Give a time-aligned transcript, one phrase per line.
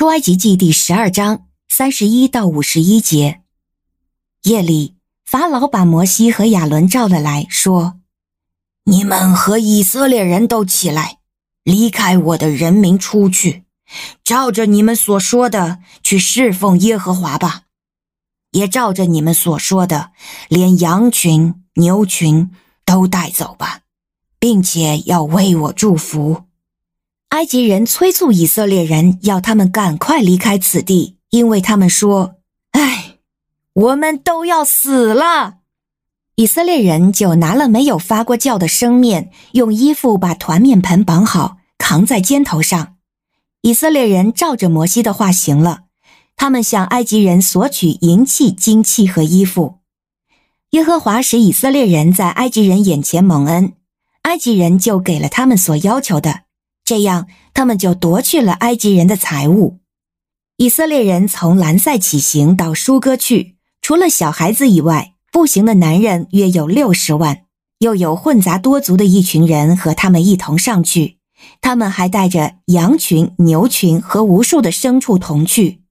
[0.00, 3.42] 出埃及记第十二章三十一到五十一节。
[4.44, 4.96] 夜里，
[5.26, 8.00] 法老把摩西和亚伦召了来说
[8.86, 11.18] ：“你们和以色列人都起来，
[11.64, 13.66] 离开我的人民出去，
[14.24, 17.64] 照着你们所说的去侍奉耶和华吧。
[18.52, 20.12] 也照着你们所说的，
[20.48, 22.50] 连羊群、牛群
[22.86, 23.80] 都带走吧，
[24.38, 26.44] 并且要为我祝福。”
[27.30, 32.34] 埃及人催促以色列人，要他们赶快离开此地，因为他们说
[32.72, 33.18] ：“唉，
[33.72, 35.58] 我们都要死了。”
[36.34, 42.96] 以色列人就拿了没有发过酵的生面，用衣服把团面盆绑好，扛在肩头上。
[43.62, 45.82] 以色列人照着摩西的话行了，
[46.36, 49.80] 他们向埃及人索取银器、金器和衣服。
[50.70, 53.74] 耶和华使以色列人在埃及人眼前蒙恩，
[54.22, 56.40] 埃及人就给了他们所要求的。
[56.90, 59.78] 这样，他们就夺去了埃及人的财物。
[60.56, 67.42] 以色列人从兰塞起行到舒歌去，除了小孩子以外，步行的男人约有六十万，
[67.78, 71.18] 又有混杂多族的一群人和他们一同上去。
[71.60, 75.82] 他们还带着羊群、牛群和无数的牲畜同去。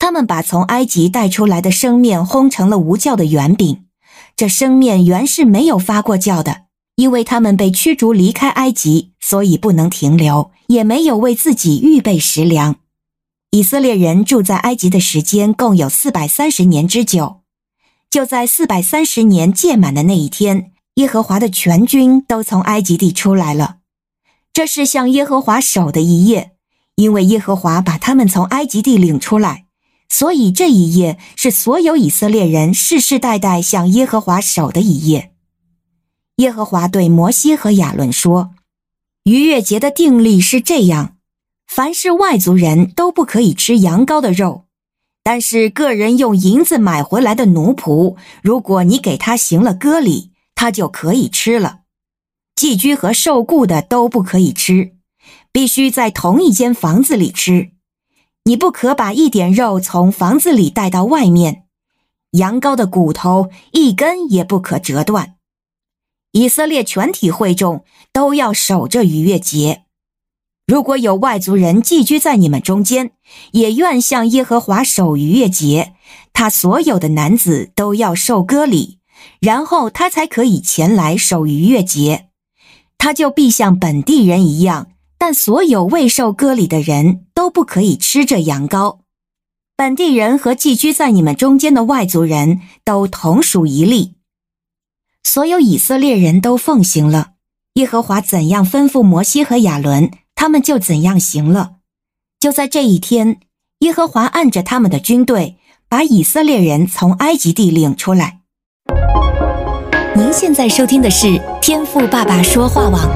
[0.00, 3.84] 他们把从埃及带出来的生面烘成了无酵的圆饼，
[4.34, 6.65] 这生面原是没有发过酵的。
[6.96, 12.76] 因为他们被驱逐离开埃及，所以不能停留，也没有为自己预备食粮。
[13.50, 17.42] 以色列人住在埃及的时间共有四百三十年之久。
[18.10, 23.76] 就在四百三十年届满的那一天，耶和华的全军都从埃及地出来了。
[24.54, 26.52] 这是向耶和华守的一夜，
[26.94, 29.66] 因为耶和华把他们从埃及地领出来，
[30.08, 35.32] 所以这一夜是所有以色列人世世代代向耶和华守的一夜。
[36.36, 38.50] 耶和华对摩西和亚伦说
[39.24, 41.16] ：“逾越节的定例是这样：
[41.66, 44.64] 凡是外族人都不可以吃羊羔的肉，
[45.22, 51.80] 但是个人用银子买回来的奴仆，如果你给他行了割礼，他就可以吃了。
[52.54, 54.92] 寄居和受雇的都不可以吃，
[55.50, 57.70] 必须在同一间房子里吃。
[58.44, 61.64] 你不可把一点肉从房子里带到外面。
[62.32, 65.35] 羊羔的骨头一根也不可折断。”
[66.36, 67.82] 以色列全体会众
[68.12, 69.84] 都要守这逾越节。
[70.66, 73.12] 如果有外族人寄居在你们中间，
[73.52, 75.94] 也愿向耶和华守逾越节，
[76.34, 78.98] 他所有的男子都要受割礼，
[79.40, 82.26] 然后他才可以前来守逾越节。
[82.98, 88.98] 他就必像本地人一样，但所有未受割礼的人都不可以吃这羊羔。
[89.74, 94.15] 本地人和寄居在你们中间的外族人都同属一例。
[95.26, 97.30] 所有以色列人都奉行了，
[97.74, 101.78] 耶和华怎样吩咐摩西和亚伦，他们就怎样行了。
[102.38, 103.40] 就在这一天，
[103.80, 105.56] 耶和华按着他们的军队，
[105.88, 108.38] 把以色列人从埃及地领出来。
[110.14, 113.10] 您现在收听的是天赋爸爸说话网。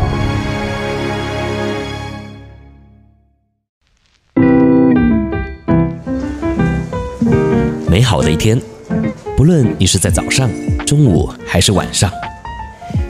[7.88, 8.60] 美好的一天。
[9.37, 10.50] 不论你是在早上、
[10.91, 12.11] 中午还是晚上，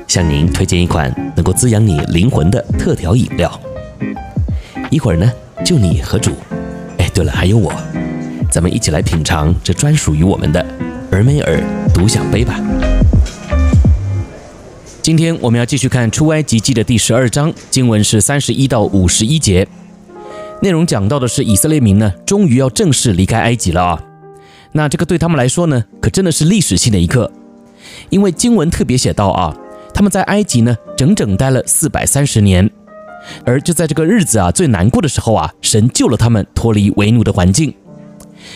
[0.07, 3.59] 向您推荐一款能够滋养你灵魂的特调饮料。
[4.91, 5.33] 一会儿呢，
[5.65, 6.33] 就你和主，
[6.99, 7.73] 哎，对了，还有我，
[8.53, 10.63] 咱们一起来品尝这专属于我们的
[11.11, 11.59] 尔梅尔
[11.95, 12.61] 独享杯吧。
[15.01, 19.67] 今天我们要继续看出埃及记的第十二章，经文是三十一到五十一节，
[20.61, 24.03] 内容讲到的是以色列民呢，终于要正式离开埃及了啊。
[24.73, 27.33] 那这个对他们来说呢，可真的是历史性的一刻，
[28.09, 29.57] 因为经文特别写到啊，
[29.93, 32.71] 他们在埃及呢整整待了四百三十年，
[33.45, 37.75] 而就在这个日子啊最难过的时候啊，神救了他们脱离为奴的环境。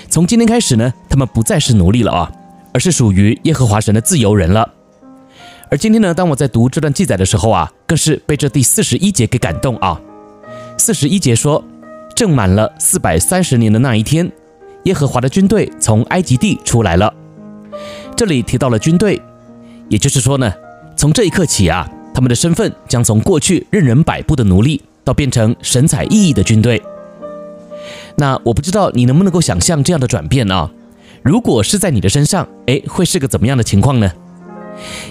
[0.08, 2.32] 从今天开始呢，他们不再是奴隶了啊，
[2.72, 4.72] 而是属于耶和华神的自由人了。
[5.70, 10.00] 而今天呢，当我在读这段记载的时候啊，更是被这第四十一节给感动啊。
[10.76, 11.62] 四十一节说，
[12.14, 14.30] 正满了四百三十年的那一天。
[14.84, 17.12] 耶和华的军队从埃及地出来了。
[18.16, 19.20] 这里提到了军队，
[19.88, 20.52] 也就是说呢，
[20.96, 26.80] 从这一刻起啊，他们的身份将从过去任人摆布的奴隶，到变成神采奕奕的军队。
[28.16, 30.70] 那我不知道你能不能够想象这样的转变啊？
[31.22, 34.12] 如果是在你的身上，哎，会是个怎么样的情况呢？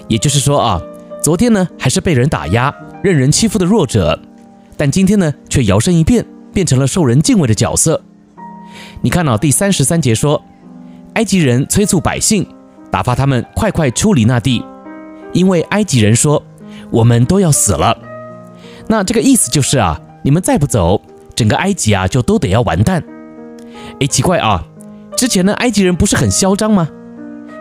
[0.07, 0.81] 也就是说啊，
[1.21, 2.73] 昨天呢还是被人打压、
[3.03, 4.17] 任人欺负的弱者，
[4.77, 8.01] 但今天呢却摇身一变，变成了受人敬畏的角色。
[9.01, 10.41] 你看到第三十三节说，
[11.15, 12.47] 埃及人催促百姓，
[12.93, 14.63] 打发他们快快出离那地，
[15.31, 16.43] 因为埃及人说，
[16.91, 17.97] 我们都要死了。
[18.87, 21.01] 那这个意思就是啊，你们再不走，
[21.33, 23.03] 整个埃及啊就都得要完蛋。
[23.99, 24.63] 哎，奇怪啊，
[25.17, 26.87] 之前呢，埃及人不是很嚣张吗？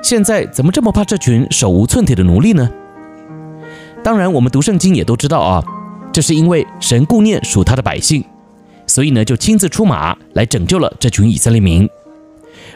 [0.03, 2.69] 现在怎么这么怕这群手无寸铁的奴隶呢？
[4.05, 5.65] 当然，我们读圣经也都知道啊，
[6.13, 8.23] 这是因为神顾念属他的百姓，
[8.87, 11.89] 所以呢，就亲自出马来拯救了这群以色列民。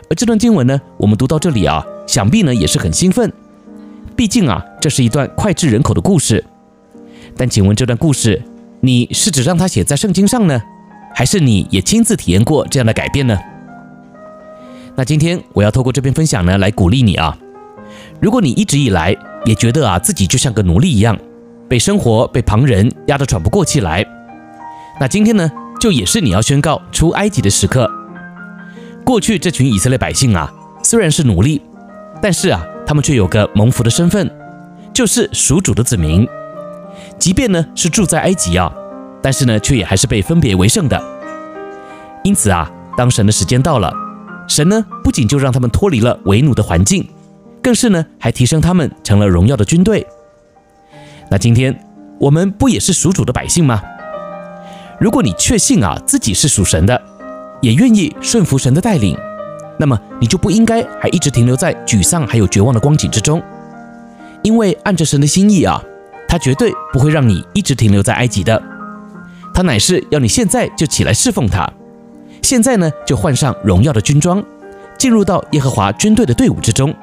[0.08, 3.32] 而这段经文呢，我们读到这里啊，想必呢也是很兴奋，
[4.14, 6.44] 毕竟啊，这是一段脍炙人口的故事。
[7.36, 8.42] 但请问这段故事，
[8.80, 10.62] 你是指让它写在圣经上呢，
[11.14, 13.36] 还是你也亲自体验过这样的改变呢？
[14.94, 17.36] 那今天我要透过这篇分享呢，来鼓励你啊。
[18.20, 19.14] 如果你一直以来
[19.44, 21.18] 也觉得啊自己就像个奴隶一样，
[21.68, 24.06] 被生活、被旁人压得喘不过气来，
[24.98, 27.90] 那今天呢，就也是你要宣告出埃及的时刻。
[29.04, 30.50] 过去这群以色列百姓啊，
[30.82, 31.60] 虽然是奴隶，
[32.26, 34.28] 但是啊，他们却有个蒙福的身份，
[34.92, 36.26] 就是属主的子民。
[37.20, 38.68] 即便呢是住在埃及啊，
[39.22, 41.00] 但是呢，却也还是被分别为圣的。
[42.24, 43.94] 因此啊，当神的时间到了，
[44.48, 47.08] 神呢不仅就让他们脱离了为奴的环境，
[47.62, 50.04] 更是呢还提升他们成了荣耀的军队。
[51.30, 51.78] 那今天
[52.18, 53.80] 我们不也是属主的百姓吗？
[54.98, 57.00] 如果你确信啊自己是属神的，
[57.62, 59.16] 也愿意顺服神的带领，
[59.78, 63.42] 那么你就不应该还一直停留在沮丧还有绝望的光景之中，
[64.42, 65.82] 因为按着神的心意啊，
[66.28, 68.62] 他绝对不会让你一直停留在埃及的，
[69.52, 71.70] 他乃是要你现在就起来侍奉他，
[72.42, 74.42] 现在呢就换上荣耀的军装，
[74.98, 76.94] 进入到耶和华军队的队伍之中。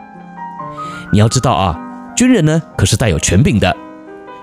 [1.12, 1.80] 你要知道啊，
[2.16, 3.75] 军人呢可是带有权柄的，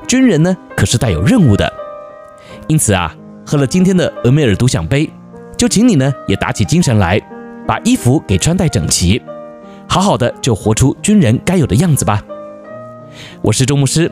[0.07, 1.73] 军人呢可是带有任务的，
[2.69, 3.13] 因此啊，
[3.45, 5.11] 喝了今天的俄梅尔独享杯。
[5.57, 7.21] 就请你呢也打起精神来，
[7.71, 9.23] 把衣服给穿戴整齐，
[9.89, 12.21] 好好的就活出军人该有的样子吧。
[13.43, 14.11] 我是周牧师，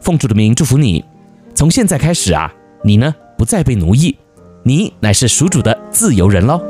[0.00, 1.04] 奉主的名祝福你。
[1.52, 2.54] 从现在开始啊，
[2.84, 4.16] 你呢不再被奴役，
[4.62, 6.62] 你乃是属主的自由人喽。